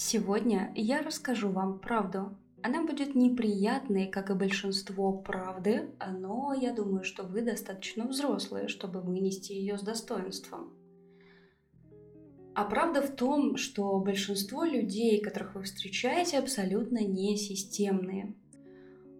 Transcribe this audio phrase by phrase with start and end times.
[0.00, 2.38] Сегодня я расскажу вам правду.
[2.62, 5.90] Она будет неприятной, как и большинство правды,
[6.20, 10.72] но я думаю, что вы достаточно взрослые, чтобы вынести ее с достоинством.
[12.54, 18.36] А правда в том, что большинство людей, которых вы встречаете, абсолютно не системные.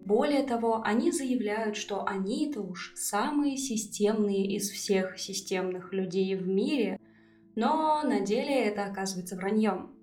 [0.05, 6.47] Более того, они заявляют, что они это уж самые системные из всех системных людей в
[6.47, 6.97] мире,
[7.57, 9.98] но на деле это оказывается враньем.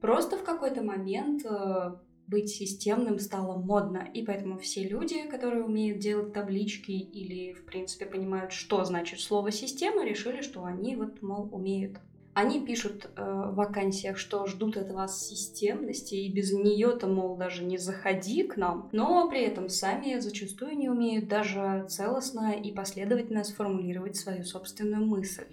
[0.00, 6.00] Просто в какой-то момент э, быть системным стало модно, и поэтому все люди, которые умеют
[6.00, 11.48] делать таблички или, в принципе, понимают, что значит слово «система», решили, что они вот, мол,
[11.52, 11.98] умеют.
[12.34, 17.78] Они пишут э, вакансиях, что ждут от вас системности, и без нее-то, мол, даже не
[17.78, 24.16] заходи к нам, но при этом сами зачастую не умеют даже целостно и последовательно сформулировать
[24.16, 25.46] свою собственную мысль.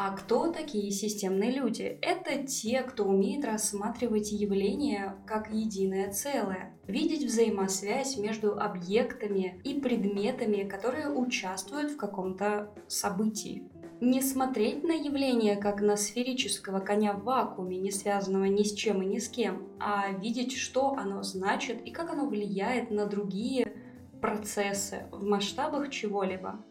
[0.00, 1.98] А кто такие системные люди?
[2.02, 10.68] Это те, кто умеет рассматривать явления как единое целое, видеть взаимосвязь между объектами и предметами,
[10.68, 13.68] которые участвуют в каком-то событии.
[14.00, 19.02] Не смотреть на явление как на сферического коня в вакууме, не связанного ни с чем
[19.02, 23.72] и ни с кем, а видеть, что оно значит и как оно влияет на другие
[24.20, 26.64] процессы в масштабах чего-либо.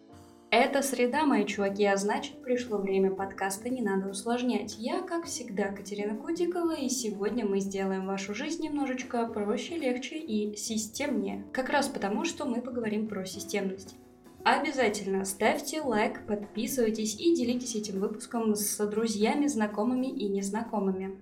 [0.60, 4.76] Это среда, мои чуваки, а значит пришло время подкаста «Не надо усложнять».
[4.80, 10.56] Я, как всегда, Катерина Кудикова, и сегодня мы сделаем вашу жизнь немножечко проще, легче и
[10.56, 11.46] системнее.
[11.54, 13.98] Как раз потому, что мы поговорим про системность.
[14.44, 21.22] Обязательно ставьте лайк, подписывайтесь и делитесь этим выпуском с друзьями, знакомыми и незнакомыми.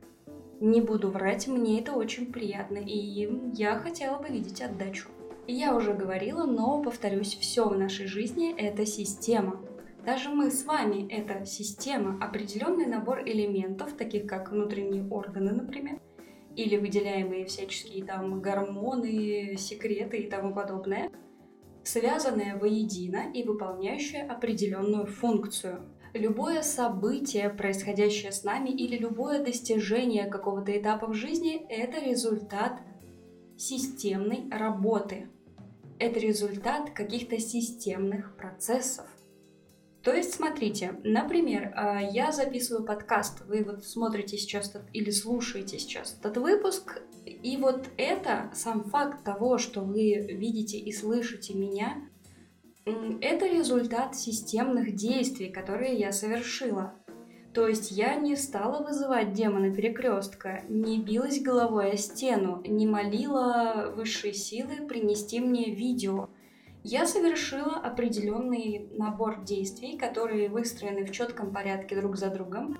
[0.61, 5.09] Не буду врать, мне это очень приятно, и я хотела бы видеть отдачу.
[5.47, 9.61] Я уже говорила, но повторюсь, все в нашей жизни– это система.
[10.03, 15.99] Даже мы с вами– это система, определенный набор элементов, таких как внутренние органы, например,
[16.55, 21.11] или выделяемые всяческие там гормоны, секреты и тому подобное,
[21.83, 25.91] связанные воедино и выполняющие определенную функцию.
[26.15, 32.79] Любое событие, происходящее с нами, или любое достижение какого-то этапа в жизни– это результат
[33.57, 35.29] системной работы–
[35.99, 39.05] это результат каких-то системных процессов.
[40.03, 46.15] То есть, смотрите, например, а, я записываю подкаст, вы вот смотрите сейчас или слушаете сейчас
[46.19, 52.07] этот выпуск, и вот это, сам факт того, что вы видите и слышите меня,
[52.85, 56.93] это результат системных действий, которые я совершила.
[57.55, 63.93] То есть я не стала вызывать демона перекрестка, не билась головой о стену, не молила
[63.95, 66.29] высшие силы принести мне видео.
[66.83, 72.77] Я совершила определенный набор действий, которые выстроены в четком порядке друг за другом,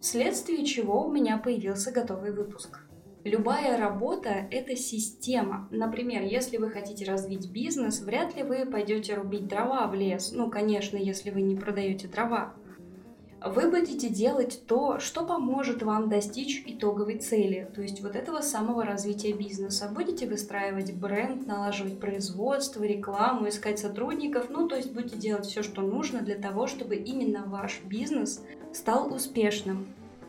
[0.00, 2.80] вследствие чего у меня появился готовый выпуск.
[3.24, 5.68] Любая работа– это система.
[5.70, 10.32] Например, если вы хотите развить бизнес, вряд ли вы пойдете рубить дрова в лес.
[10.32, 12.52] Ну, конечно, если вы не продаете дрова
[13.46, 18.84] вы будете делать то, что поможет вам достичь итоговой цели, то есть вот этого самого
[18.84, 19.90] развития бизнеса.
[19.92, 25.82] Будете выстраивать бренд, налаживать производство, рекламу, искать сотрудников, ну то есть будете делать все, что
[25.82, 28.42] нужно для того, чтобы именно ваш бизнес
[28.72, 29.86] стал успешным.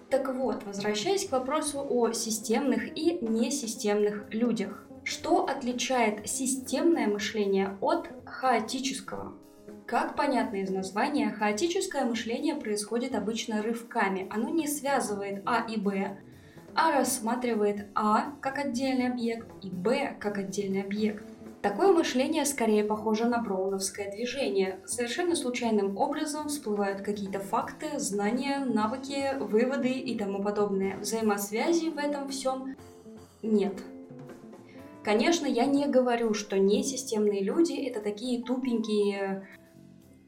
[0.09, 4.85] Так вот, возвращаясь к вопросу о системных и несистемных людях.
[5.03, 9.33] Что отличает системное мышление от хаотического?
[9.93, 14.25] Как понятно из названия, хаотическое мышление происходит обычно рывками.
[14.31, 16.17] Оно не связывает А и Б,
[16.73, 21.23] а рассматривает А как отдельный объект и Б как отдельный объект.
[21.61, 24.79] Такое мышление скорее похоже на броуновское движение.
[24.87, 30.97] Совершенно случайным образом всплывают какие-то факты, знания, навыки, выводы и тому подобное.
[30.97, 32.75] Взаимосвязи в этом всем
[33.43, 33.75] нет.
[35.03, 39.45] Конечно, я не говорю, что несистемные люди это такие тупенькие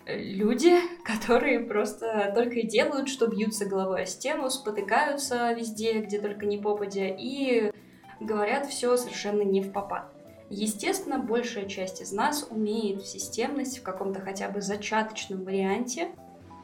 [0.06, 0.74] люди,
[1.04, 6.58] которые просто только и делают, что бьются головой о стену, спотыкаются везде, где только не
[6.58, 7.72] попадя, и
[8.20, 10.12] говорят все совершенно не в попад.
[10.50, 16.10] Естественно, большая часть из нас умеет в системность в каком-то хотя бы зачаточном варианте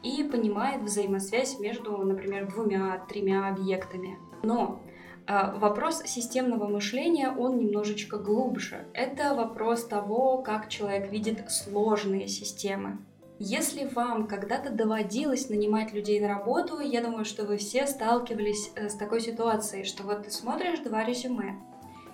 [0.04, 4.18] и понимает взаимосвязь между, например, двумя-тремя объектами.
[4.44, 4.80] Но
[5.26, 8.86] э, вопрос системного мышления, он немножечко глубже.
[8.94, 12.98] Это вопрос того, как человек видит сложные системы.
[13.44, 18.88] Если вам когда-то доводилось нанимать людей на работу, я думаю, что вы все сталкивались э,
[18.88, 21.58] с такой ситуацией, что вот ты смотришь два резюме,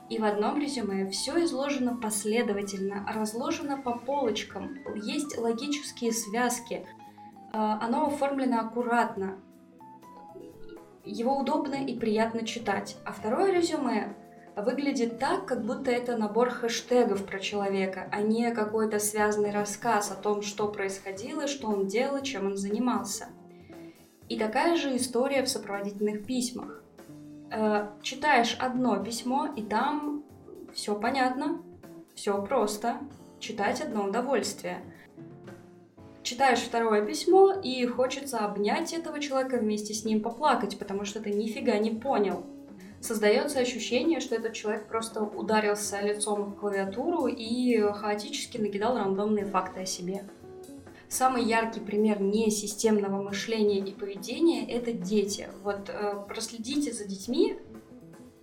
[0.08, 6.86] и в одном резюме все изложено последовательно, разложено по полочкам, есть логические связки, э,
[7.52, 9.38] оно оформлено аккуратно.
[11.04, 12.96] его удобно и приятно читать.
[13.04, 14.16] А второе резюме
[14.62, 20.14] выглядит так, как будто это набор хэштегов про человека, а не какой-то связанный рассказ о
[20.14, 23.28] том, что происходило, что он делал, чем он занимался.
[24.28, 26.82] И такая же история в сопроводительных письмах.
[27.50, 30.24] Э, читаешь одно письмо, и там
[30.74, 31.62] все понятно,
[32.14, 32.98] все просто.
[33.40, 34.82] Читать одно удовольствие.
[36.22, 41.30] Читаешь второе письмо, и хочется обнять этого человека вместе с ним поплакать, потому что ты
[41.30, 42.44] нифига не понял.
[43.00, 49.80] Создается ощущение, что этот человек просто ударился лицом в клавиатуру и хаотически накидал рандомные факты
[49.80, 50.24] о себе.
[51.08, 55.48] Самый яркий пример несистемного мышления и поведения– это дети.
[55.62, 57.56] Вот э, проследите за детьми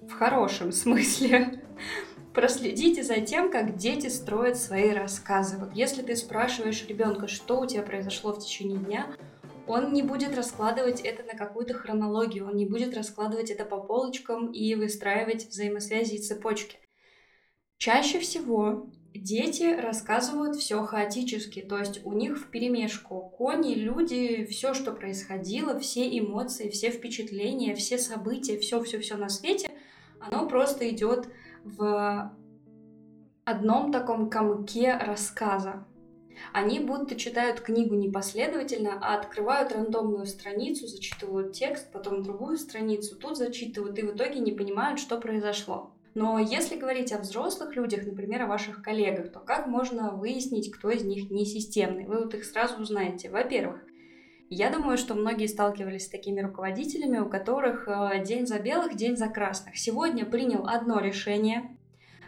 [0.02, 1.62] в хорошем смысле.
[2.36, 5.58] проследите за тем, как дети строят свои рассказы.
[5.58, 9.08] Вот если ты спрашиваешь ребенка, что у тебя произошло в течение дня,
[9.68, 14.52] он не будет раскладывать это на какую-то хронологию, он не будет раскладывать это по полочкам
[14.52, 16.78] и выстраивать взаимосвязи и цепочки.
[17.78, 24.74] Чаще всего дети рассказывают все хаотически, то есть у них в перемешку кони, люди, все,
[24.74, 29.70] что происходило, все эмоции, все впечатления, все события, все-все-все на свете,
[30.20, 31.28] оно просто идет
[31.64, 32.32] в
[33.46, 35.86] одном таком комке рассказа.
[36.54, 43.38] Они будто читают книгу непоследовательно, а открывают рандомную страницу, зачитывают текст, потом другую страницу, тут
[43.38, 45.92] зачитывают и в итоге не понимают, что произошло.
[46.16, 50.90] Но если говорить о взрослых людях, например, о ваших коллегах, то как можно выяснить, кто
[50.90, 52.06] из них не системный?
[52.06, 53.30] Вы вот их сразу узнаете.
[53.30, 53.82] Во-первых,
[54.50, 59.18] я думаю, что многие сталкивались с такими руководителями, у которых э, день за белых, день
[59.18, 59.76] за красных.
[59.78, 61.75] Сегодня принял одно решение,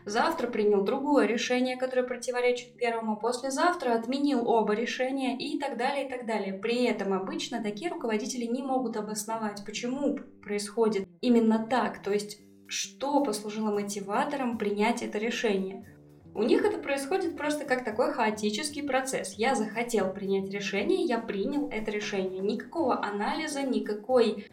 [0.07, 6.09] завтра принял другое решение, которое противоречит первому, послезавтра отменил оба решения и так далее, и
[6.09, 6.53] так далее.
[6.53, 13.23] При этом обычно такие руководители не могут обосновать, почему происходит именно так, то есть что
[13.23, 15.85] послужило мотиватором принять это решение.
[16.33, 19.33] У них это происходит просто как такой хаотический процесс.
[19.33, 22.41] Я захотел принять решение, я принял это решение.
[22.41, 24.45] Никакого анализа, никакой,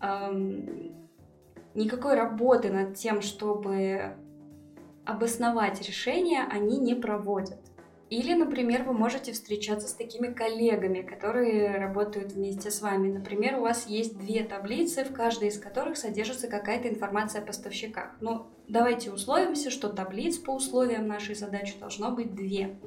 [0.00, 0.94] эм,
[1.74, 4.16] никакой работы над тем, чтобы
[5.06, 7.58] обосновать решение, они не проводят.
[8.08, 13.10] Или, например, вы можете встречаться с такими коллегами, которые работают вместе с вами.
[13.10, 18.16] Например, у вас есть две таблицы, в каждой из которых содержится какая-то информация о поставщиках.
[18.20, 22.78] Но давайте условимся, что таблиц по условиям нашей задачи должно быть две.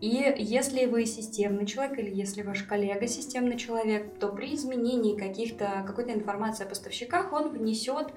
[0.00, 5.84] И если вы системный человек или если ваш коллега системный человек, то при изменении каких-то,
[5.86, 8.12] какой-то информации о поставщиках он внесет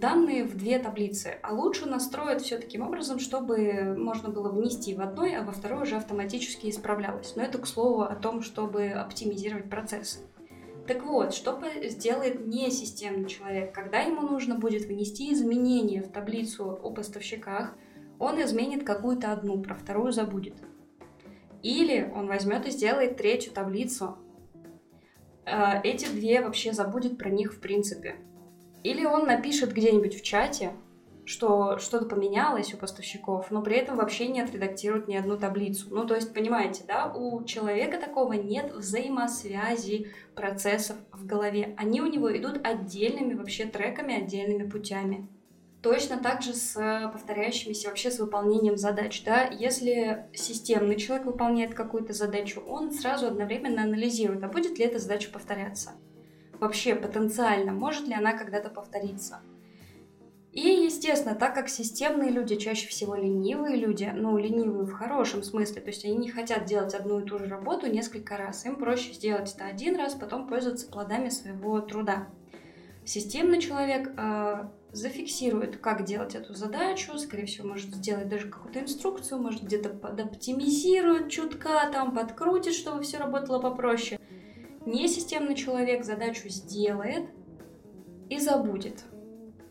[0.00, 5.00] данные в две таблицы, а лучше настроить все таким образом, чтобы можно было внести в
[5.00, 7.34] одной, а во второй уже автоматически исправлялось.
[7.36, 10.22] Но это, к слову, о том, чтобы оптимизировать процесс.
[10.86, 13.74] Так вот, что сделает несистемный человек?
[13.74, 17.74] Когда ему нужно будет внести изменения в таблицу о поставщиках,
[18.18, 20.54] он изменит какую-то одну, про вторую забудет.
[21.62, 24.18] Или он возьмет и сделает третью таблицу.
[25.46, 28.16] Э, эти две вообще забудет про них в принципе.
[28.84, 30.72] Или он напишет где-нибудь в чате,
[31.24, 35.86] что что-то поменялось у поставщиков, но при этом вообще не отредактирует ни одну таблицу.
[35.90, 41.74] Ну, то есть, понимаете, да, у человека такого нет взаимосвязи процессов в голове.
[41.78, 45.28] Они у него идут отдельными вообще треками, отдельными путями.
[45.80, 52.12] Точно так же с повторяющимися вообще с выполнением задач, да, если системный человек выполняет какую-то
[52.12, 55.92] задачу, он сразу одновременно анализирует, а будет ли эта задача повторяться
[56.60, 59.40] вообще потенциально, может ли она когда-то повториться.
[60.54, 65.80] И, естественно, так как системные люди чаще всего ленивые люди, ну, ленивые в хорошем смысле,
[65.80, 69.12] то есть они не хотят делать одну и ту же работу несколько раз, им проще
[69.12, 72.28] сделать это один раз, потом пользоваться плодами своего труда.
[73.04, 79.42] Системный человек э, зафиксирует, как делать эту задачу, скорее всего, может сделать даже какую-то инструкцию,
[79.42, 84.20] может где-то подоптимизирует чутка, там подкрутит, чтобы все работало попроще.
[84.86, 87.24] Несистемный человек задачу сделает
[88.28, 89.04] и забудет.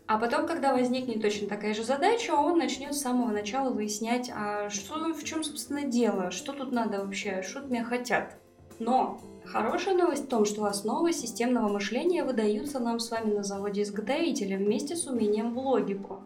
[0.05, 4.69] А потом, когда возникнет точно такая же задача, он начнет с самого начала выяснять, а
[4.69, 8.37] что, в чем, собственно, дело, что тут надо вообще, что от меня хотят.
[8.79, 13.83] Но хорошая новость в том, что основы системного мышления выдаются нам с вами на заводе
[13.83, 16.21] изготовителя вместе с умением в логику.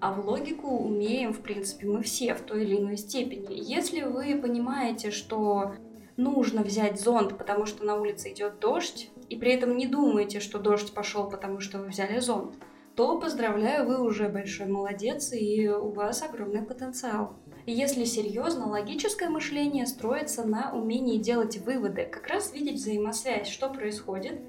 [0.00, 3.48] А в логику умеем, в принципе, мы все в той или иной степени.
[3.50, 5.74] Если вы понимаете, что
[6.18, 10.58] нужно взять зонт, потому что на улице идет дождь, и при этом не думаете, что
[10.58, 12.56] дождь пошел, потому что вы взяли зонт,
[12.94, 17.38] то поздравляю, вы уже большой молодец, и у вас огромный потенциал.
[17.64, 24.40] Если серьезно, логическое мышление строится на умении делать выводы, как раз видеть взаимосвязь, что происходит,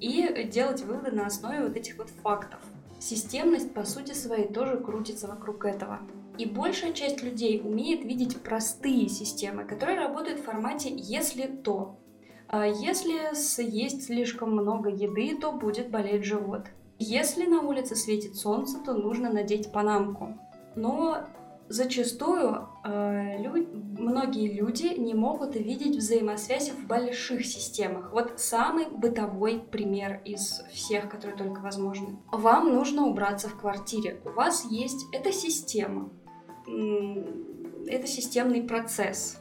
[0.00, 2.58] и делать выводы на основе вот этих вот фактов.
[2.98, 6.00] Системность, по сути своей, тоже крутится вокруг этого.
[6.42, 12.00] И большая часть людей умеет видеть простые системы, которые работают в формате «если то».
[12.48, 16.62] А если съесть слишком много еды, то будет болеть живот.
[16.98, 20.36] Если на улице светит солнце, то нужно надеть панамку.
[20.74, 21.18] Но
[21.68, 28.10] зачастую э, лю- многие люди не могут видеть взаимосвязь в больших системах.
[28.12, 32.18] Вот самый бытовой пример из всех, которые только возможны.
[32.32, 34.20] Вам нужно убраться в квартире.
[34.24, 36.10] У вас есть эта система.
[36.66, 39.38] Это системный процесс.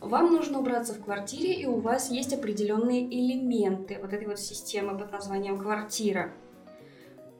[0.00, 4.96] Вам нужно убраться в квартире, и у вас есть определенные элементы вот этой вот системы
[4.96, 6.32] под названием квартира.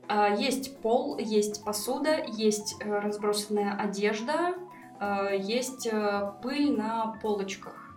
[0.08, 4.54] А, есть пол, есть посуда, есть э, разбросанная одежда,
[5.00, 7.88] э, есть э, пыль на полочках.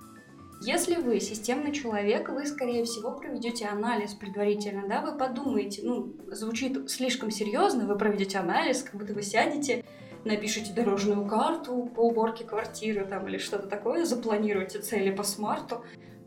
[0.63, 6.91] Если вы системный человек, вы, скорее всего, проведете анализ предварительно, да, вы подумаете, ну, звучит
[6.91, 9.83] слишком серьезно, вы проведете анализ, как будто вы сядете,
[10.25, 15.83] напишите дорожную карту по уборке квартиры там или что-то такое, запланируете цели по смарту,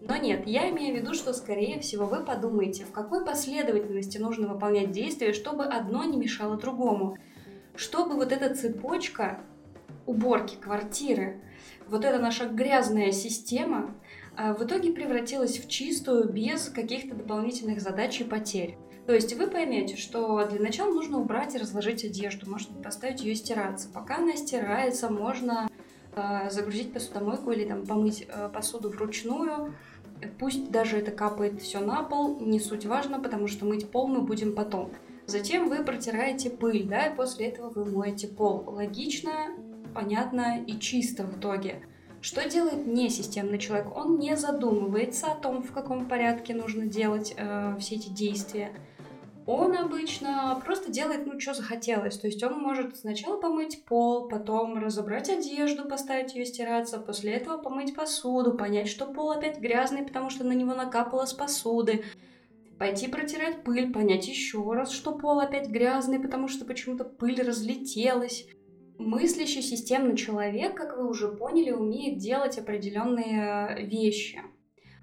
[0.06, 4.48] но нет, я имею в виду, что, скорее всего, вы подумаете, в какой последовательности нужно
[4.48, 7.16] выполнять действия, чтобы одно не мешало другому.
[7.74, 9.40] Чтобы вот эта цепочка
[10.04, 11.40] уборки квартиры,
[11.88, 13.94] вот эта наша грязная система
[14.36, 18.76] а, в итоге превратилась в чистую без каких-то дополнительных задач и потерь.
[19.06, 23.34] То есть вы поймете, что для начала нужно убрать и разложить одежду, быть, поставить ее
[23.34, 23.88] стираться.
[23.92, 25.68] Пока она стирается, можно
[26.16, 29.75] э, загрузить посудомойку или там помыть э, посуду вручную,
[30.38, 34.23] Пусть даже это капает все на пол, не суть важно, потому что мыть пол мы
[34.23, 34.90] будем потом.
[35.26, 38.64] Затем вы протираете пыль, да, и после этого вы моете пол.
[38.66, 39.50] Логично,
[39.94, 41.82] понятно и чисто в итоге.
[42.20, 43.94] Что делает несистемный человек?
[43.94, 48.73] Он не задумывается о том, в каком порядке нужно делать э, все эти действия
[49.46, 52.18] он обычно просто делает, ну, что захотелось.
[52.18, 57.58] То есть он может сначала помыть пол, потом разобрать одежду, поставить ее стираться, после этого
[57.58, 62.04] помыть посуду, понять, что пол опять грязный, потому что на него накапало с посуды,
[62.78, 68.46] пойти протирать пыль, понять еще раз, что пол опять грязный, потому что почему-то пыль разлетелась.
[68.96, 74.40] Мыслящий системный человек, как вы уже поняли, умеет делать определенные вещи–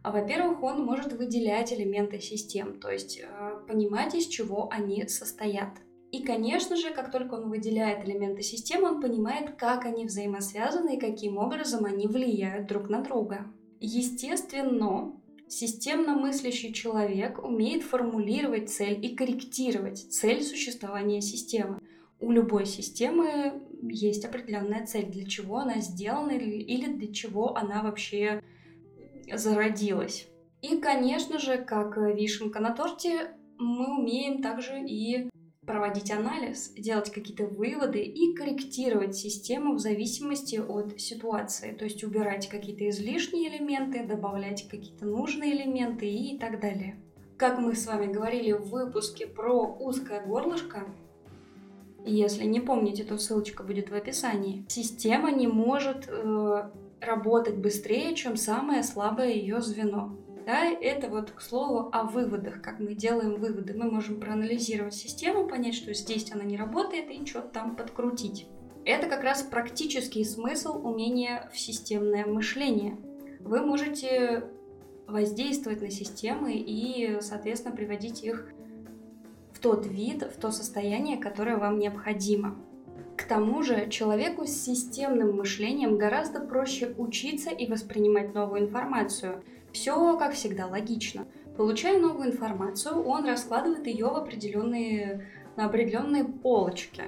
[0.03, 5.69] а, во-первых, он может выделять элементы систем, то есть э, понимать, из чего они состоят.
[6.11, 10.99] И, конечно же, как только он выделяет элементы системы, он понимает, как они взаимосвязаны и
[10.99, 13.45] каким образом они влияют друг на друга.
[13.79, 15.13] Естественно,
[15.47, 21.79] системно мыслящий человек умеет формулировать цель и корректировать цель существования системы.
[22.19, 28.43] У любой системы есть определенная цель, для чего она сделана или для чего она вообще
[29.35, 30.27] зародилась.
[30.61, 35.29] И, конечно же, как вишенка на торте, мы умеем также и
[35.65, 41.73] проводить анализ, делать какие-то выводы и корректировать систему в зависимости от ситуации.
[41.73, 46.95] То есть убирать какие-то излишние элементы, добавлять какие-то нужные элементы и так далее.
[47.37, 50.87] Как мы с вами говорили в выпуске про узкое горлышко,
[52.05, 54.65] если не помните, то ссылочка будет в описании.
[54.67, 56.71] Система не может э,
[57.01, 60.17] работать быстрее, чем самое слабое ее звено.
[60.45, 63.73] Да, это вот к слову о выводах, как мы делаем выводы.
[63.73, 68.47] Мы можем проанализировать систему, понять, что здесь она не работает, и что-то там подкрутить.
[68.83, 72.97] Это как раз практический смысл умения в системное мышление.
[73.39, 74.45] Вы можете
[75.07, 78.47] воздействовать на системы и, соответственно, приводить их
[79.53, 82.57] в тот вид, в то состояние, которое вам необходимо.
[83.21, 89.43] К тому же человеку с системным мышлением гораздо проще учиться и воспринимать новую информацию.
[89.71, 91.27] Все, как всегда, логично.
[91.55, 97.03] Получая новую информацию, он раскладывает ее в определенные, на определенные полочки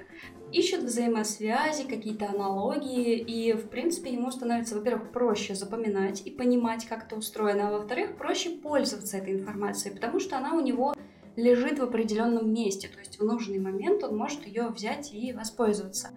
[0.51, 7.05] ищет взаимосвязи, какие-то аналогии, и, в принципе, ему становится, во-первых, проще запоминать и понимать, как
[7.05, 10.93] это устроено, а во-вторых, проще пользоваться этой информацией, потому что она у него
[11.35, 16.09] лежит в определенном месте, то есть в нужный момент он может ее взять и воспользоваться.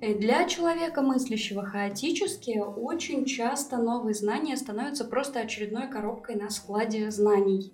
[0.00, 7.10] И для человека, мыслящего хаотически, очень часто новые знания становятся просто очередной коробкой на складе
[7.10, 7.72] знаний.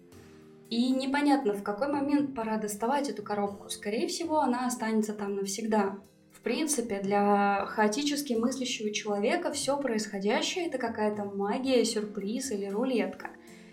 [0.69, 3.69] И непонятно, в какой момент пора доставать эту коробку.
[3.69, 5.99] Скорее всего, она останется там навсегда.
[6.30, 13.30] В принципе, для хаотически мыслящего человека все происходящее это какая-то магия, сюрприз или рулетка.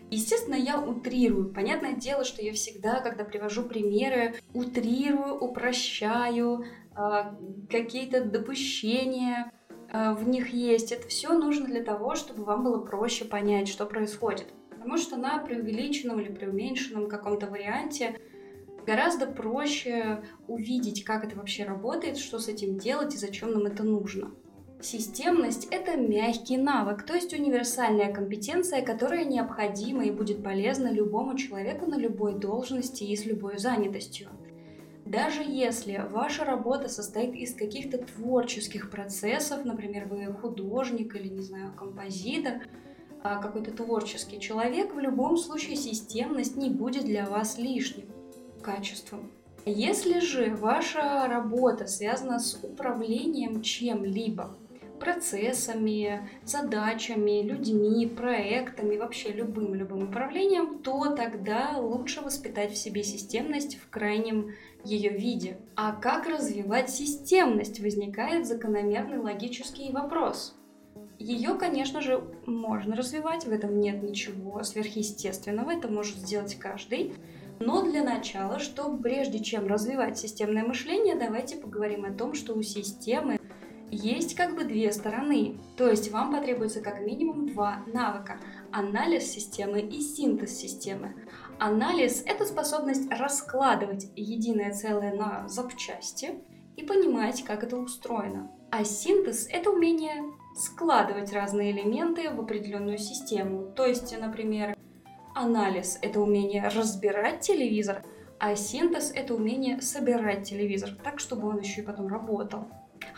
[0.09, 1.53] Естественно, я утрирую.
[1.53, 6.63] Понятное дело, что я всегда, когда привожу примеры, утрирую, упрощаю,
[6.95, 7.23] э,
[7.69, 9.51] какие-то допущения
[9.91, 10.93] э, в них есть.
[10.93, 14.47] Это все нужно для того, чтобы вам было проще понять, что происходит.
[14.69, 18.17] потому что на преувеличенном или преуменьшенном каком-то варианте
[18.85, 23.83] гораздо проще увидеть, как это вообще работает, что с этим делать и зачем нам это
[23.83, 24.31] нужно.
[24.79, 31.87] Системность– это мягкий навык, то есть универсальная компетенция, которая необходима и будет полезна любому человеку
[31.87, 34.29] на любой должности и с любой занятостью.
[35.03, 41.73] Даже если ваша работа состоит из каких-то творческих процессов, например, вы художник или, не знаю,
[41.73, 42.67] композитор,
[43.23, 48.05] а какой-то творческий человек, в любом случае системность не будет для вас лишним
[48.61, 49.31] качеством.
[49.65, 54.55] Если же ваша работа связана с управлением чем-либо,
[54.99, 63.89] процессами, задачами, людьми, проектами, вообще любым-любым управлением, то тогда лучше воспитать в себе системность в
[63.89, 65.57] крайнем ее виде.
[65.75, 70.55] А как развивать системность, возникает закономерный логический вопрос.
[71.19, 77.13] Ее, конечно же, можно развивать, в этом нет ничего сверхъестественного, это может сделать каждый.
[77.59, 82.61] Но для начала, что прежде чем развивать системное мышление, давайте поговорим о том, что у
[82.61, 83.39] системы
[83.91, 85.57] есть как бы две стороны.
[85.75, 88.37] То есть вам потребуется как минимум два навыка.
[88.71, 91.15] Анализ системы и синтез системы.
[91.59, 96.35] Анализ– это способность раскладывать единое целое на запчасти
[96.75, 98.51] и понимать, как это устроено.
[98.69, 100.23] А синтез– это умение
[100.55, 103.71] складывать разные элементы в определенную систему.
[103.75, 104.75] То есть, например,
[105.33, 108.03] анализ– это умение разбирать телевизор,
[108.39, 112.67] а синтез– это умение собирать телевизор так, чтобы он еще и потом работал.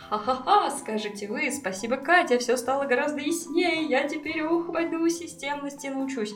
[0.09, 6.33] Ха-ха-ха, скажете вы, спасибо, Катя, все стало гораздо яснее, я теперь ух, пойду системности научусь.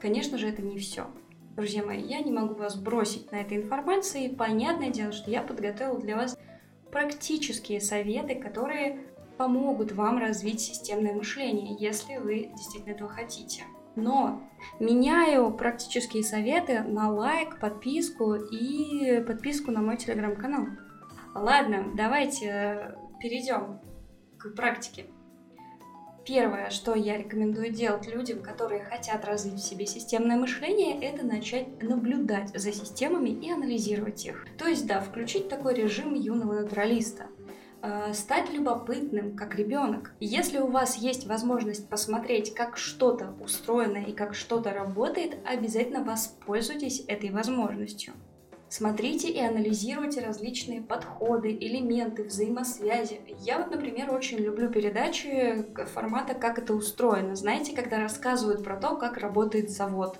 [0.00, 1.08] Конечно же, это не все.
[1.56, 4.28] Друзья мои, я не могу вас бросить на этой информации.
[4.28, 6.38] Понятное дело, что я подготовила для вас
[6.92, 9.00] практические советы, которые
[9.38, 13.64] помогут вам развить системное мышление, если вы действительно этого хотите.
[13.96, 14.40] Но
[14.78, 20.66] меняю практические советы на лайк, подписку и подписку на мой телеграм-канал.
[21.34, 23.80] Ладно, давайте перейдем
[24.38, 25.06] к практике.
[26.26, 31.80] Первое, что я рекомендую делать людям, которые хотят развить в себе системное мышление, это начать
[31.80, 34.44] наблюдать за системами и анализировать их.
[34.58, 37.26] То есть, да, включить такой режим юного натуралиста
[37.80, 40.14] э, стать любопытным, как ребенок.
[40.18, 47.04] Если у вас есть возможность посмотреть, как что-то устроено и как что-то работает, обязательно воспользуйтесь
[47.06, 48.14] этой возможностью.
[48.68, 53.20] Смотрите и анализируйте различные подходы, элементы, взаимосвязи.
[53.40, 57.36] Я вот, например, очень люблю передачи формата «Как это устроено».
[57.36, 60.18] Знаете, когда рассказывают про то, как работает завод.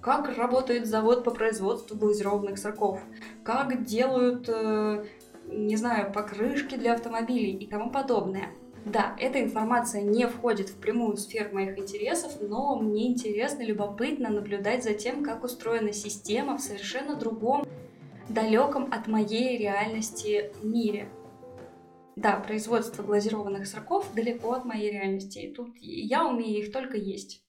[0.00, 3.00] Как работает завод по производству глазированных сырков.
[3.44, 5.04] Как делают, э,
[5.46, 8.48] не знаю, покрышки для автомобилей и тому подобное.
[8.84, 14.84] Да, эта информация не входит в прямую сферу моих интересов, но мне интересно, любопытно наблюдать
[14.84, 17.64] за тем, как устроена система в совершенно другом
[18.28, 21.08] далеком от моей реальности мире.
[22.16, 27.42] Да, производство глазированных сырков далеко от моей реальности, и тут я умею их только есть.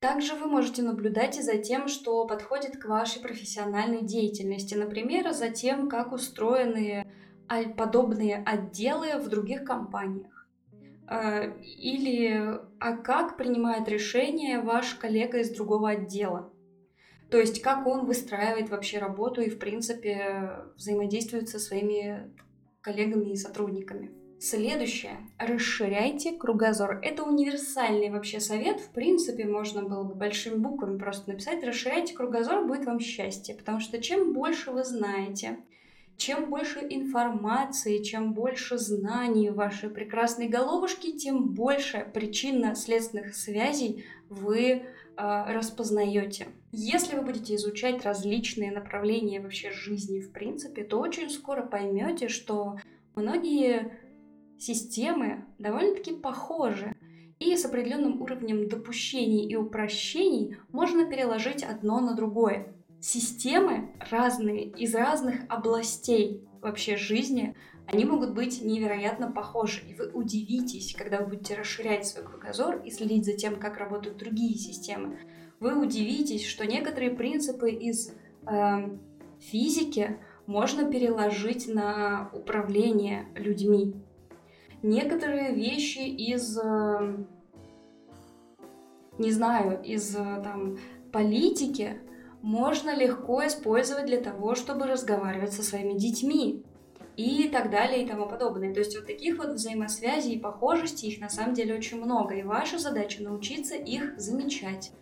[0.00, 5.48] Также вы можете наблюдать и за тем, что подходит к вашей профессиональной деятельности, например, за
[5.48, 7.06] тем, как устроены
[7.76, 10.36] подобные отделы в других компаниях.
[11.08, 16.52] Э, или а как принимает решение ваш коллега из другого отдела.
[17.30, 22.30] То есть как он выстраивает вообще работу и, в принципе, взаимодействует со своими
[22.80, 24.10] коллегами и сотрудниками.
[24.38, 25.16] Следующее.
[25.38, 27.00] Расширяйте кругозор.
[27.02, 28.80] Это универсальный вообще совет.
[28.80, 31.64] В принципе, можно было бы большими буквами просто написать.
[31.64, 33.54] Расширяйте кругозор, будет вам счастье.
[33.54, 35.58] Потому что чем больше вы знаете,
[36.18, 44.82] чем больше информации, чем больше знаний в вашей прекрасной головушке, тем больше причинно-следственных связей вы
[45.16, 46.48] распознаете.
[46.72, 52.76] Если вы будете изучать различные направления вообще жизни в принципе, то очень скоро поймете, что
[53.14, 53.98] многие
[54.58, 56.94] системы довольно-таки похожи.
[57.38, 62.74] И с определенным уровнем допущений и упрощений можно переложить одно на другое.
[62.98, 67.54] Системы разные, из разных областей вообще жизни,
[67.86, 69.80] они могут быть невероятно похожи.
[69.88, 74.18] И вы удивитесь, когда вы будете расширять свой кругозор и следить за тем, как работают
[74.18, 75.18] другие системы.
[75.60, 78.12] Вы удивитесь, что некоторые принципы из
[78.46, 78.98] э,
[79.40, 83.94] физики можно переложить на управление людьми.
[84.82, 87.24] Некоторые вещи из, э,
[89.18, 90.78] не знаю, из э, там,
[91.12, 92.00] политики
[92.46, 96.62] можно легко использовать для того, чтобы разговаривать со своими детьми
[97.16, 98.72] и так далее и тому подобное.
[98.72, 102.44] То есть вот таких вот взаимосвязей и похожестей их на самом деле очень много, и
[102.44, 104.92] ваша задача научиться их замечать.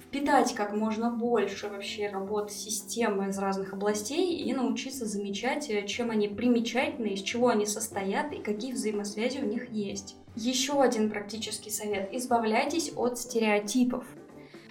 [0.00, 6.10] Впитать как можно больше вообще работ системы из разных областей и научиться замечать, э, чем
[6.10, 10.16] они примечательны, из чего они состоят и какие взаимосвязи у них есть.
[10.36, 12.08] Еще один практический совет.
[12.14, 14.06] Избавляйтесь от стереотипов.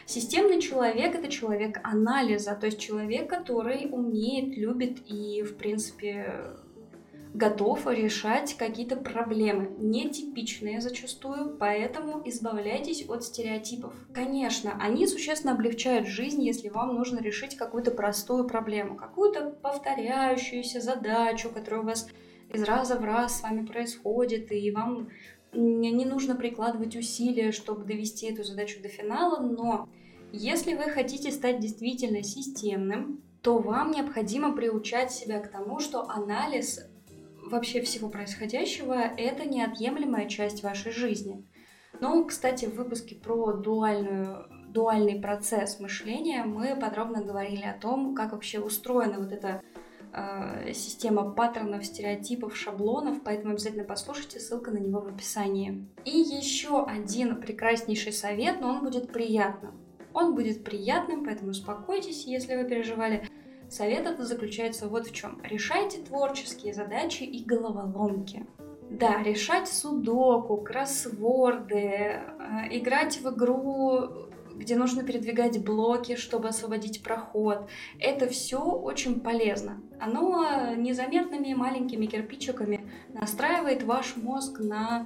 [0.08, 6.56] Системный человек— это человек анализа, то есть человек, который умеет, любит и, в принципе,
[7.34, 13.94] готов решать какие-то проблемы, нетипичные зачастую, поэтому избавляйтесь от стереотипов.
[14.14, 21.50] Конечно, они существенно облегчают жизнь, если вам нужно решить какую-то простую проблему, какую-то повторяющуюся задачу,
[21.50, 22.08] которая у вас
[22.50, 25.10] из раза в раз с вами происходит, и вам
[25.58, 29.90] не нужно прикладывать усилия, чтобы довести эту задачу до финала, но
[30.32, 36.82] если вы хотите стать действительно системным, то вам необходимо приучать себя к тому, что анализ
[37.50, 41.48] вообще всего происходящего– это неотъемлемая часть вашей жизни.
[42.00, 48.34] Ну, кстати, в выпуске про дуальную, дуальный процесс мышления мы подробно говорили о том, как
[48.34, 49.62] вообще устроена вот эта
[50.14, 55.86] э, система паттернов, стереотипов, шаблонов, поэтому обязательно послушайте, ссылка на него в описании.
[56.06, 59.74] И еще один прекраснейший совет, но он будет приятным.
[60.14, 63.28] Он будет приятным, поэтому успокойтесь, если вы переживали.
[63.70, 65.42] Совет это заключается вот в чем.
[65.44, 68.46] Решайте творческие задачи и головоломки.
[68.90, 72.22] Да, решать судоку, кроссворды, э,
[72.72, 74.27] играть в игру,
[74.58, 77.68] где нужно передвигать блоки, чтобы освободить проход.
[78.00, 79.82] Это все очень полезно.
[80.00, 82.82] Оно незаметными маленькими кирпичиками
[83.14, 85.06] настраивает ваш мозг на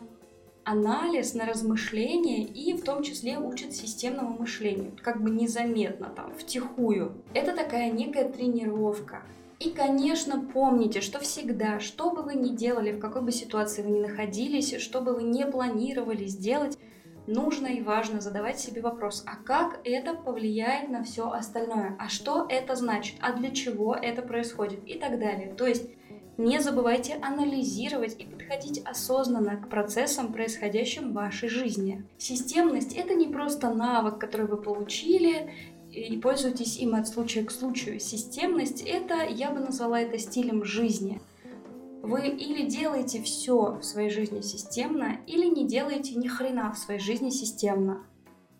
[0.63, 7.23] анализ, на размышление и в том числе учит системному мышлению, как бы незаметно там, втихую.
[7.33, 9.23] Это такая некая тренировка.
[9.59, 13.91] И, конечно, помните, что всегда, что бы вы ни делали, в какой бы ситуации вы
[13.91, 16.79] ни находились, что бы вы не планировали сделать,
[17.27, 22.45] нужно и важно задавать себе вопрос, а как это повлияет на все остальное, а что
[22.49, 25.53] это значит, а для чего это происходит и так далее.
[25.57, 25.89] То есть
[26.37, 32.03] не забывайте анализировать и подходить осознанно к процессам, происходящим в вашей жизни.
[32.17, 35.53] Системность— это не просто навык, который вы получили,
[35.91, 37.99] и пользуйтесь им от случая к случаю.
[37.99, 41.21] Системность— это, я бы назвала это стилем жизни.
[42.01, 46.99] Вы или делаете все в своей жизни системно, или не делаете ни хрена в своей
[46.99, 48.03] жизни системно.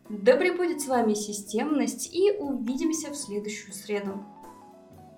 [0.09, 4.23] Да пребудет с вами системность, и увидимся в следующую среду.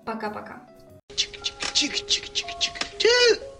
[0.06, 0.66] Пока-пока.
[1.14, 3.53] Чик-чик-чик-чик-чик-чик.